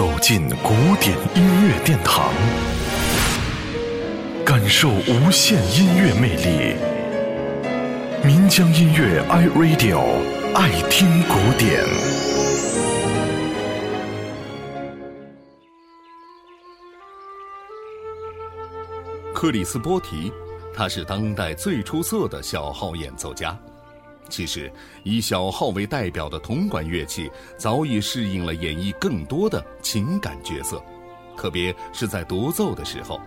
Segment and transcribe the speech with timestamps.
[0.00, 2.32] 走进古典音乐殿堂，
[4.46, 6.74] 感受无限音乐魅力。
[8.24, 10.00] 民江音乐 iRadio
[10.54, 11.84] 爱听古典。
[19.34, 20.32] 克里斯波提，
[20.74, 23.54] 他是当代最出色的小号演奏家。
[24.28, 30.80] 其实，以小号为代表的铜管乐器早已适应了演绎更多的情感角色，
[31.36, 33.20] 特别是在独奏的时候，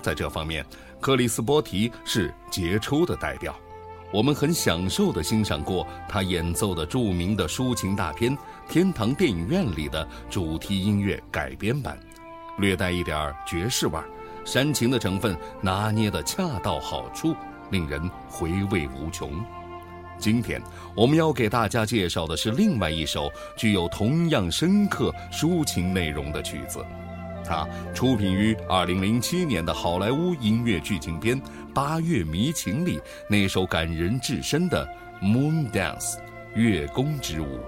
[0.00, 0.64] 在这方面，
[1.00, 3.58] 克里斯波提是杰出的代表。
[4.12, 8.30] 我们很享受地欣赏过他演奏的著名的抒情大片
[8.68, 11.98] 《天堂电影院》里的主题音乐改编版，
[12.56, 14.04] 略带一点爵士味儿，
[14.44, 17.34] 煽情的成分拿捏得恰到好处，
[17.70, 19.44] 令人回味无穷。
[20.18, 20.60] 今天
[20.96, 26.84] 我们要给大家介绍的是另外一首具有同样深刻抒情内容的曲子，
[27.44, 31.40] 它出品于2007年的好莱坞音乐剧情片
[31.74, 34.88] 《八月迷情》里那首感人至深的
[35.24, 36.16] 《Moon Dance》
[36.54, 37.60] 月宫之舞。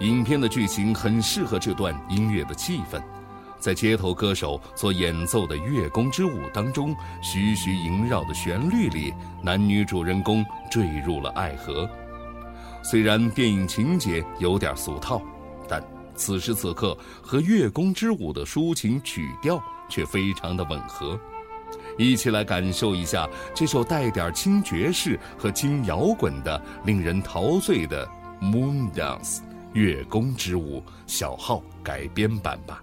[0.00, 3.00] 影片的剧情很适合这段音乐的气氛。
[3.64, 9.10] 在街头歌手所演奏的《月宫之舞》当中，徐徐萦绕的旋律里，
[9.42, 11.88] 男女主人公坠入了爱河。
[12.82, 15.18] 虽然电影情节有点俗套，
[15.66, 15.82] 但
[16.14, 21.18] 此时此刻和《月宫之舞》的抒情曲调却非常的吻合。
[21.96, 28.06] 一起来感受一下这首带点轻爵士和轻摇滚的、令人陶醉的
[28.42, 29.38] 《Moon Dance》
[29.72, 32.82] 月宫之舞小号改编版吧。